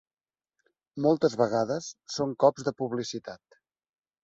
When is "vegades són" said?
1.43-2.35